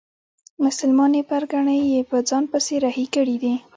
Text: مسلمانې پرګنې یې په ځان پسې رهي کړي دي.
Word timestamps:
مسلمانې 0.63 1.21
پرګنې 1.29 1.77
یې 1.93 2.01
په 2.09 2.17
ځان 2.29 2.43
پسې 2.51 2.75
رهي 2.85 3.05
کړي 3.15 3.35
دي. 3.43 3.55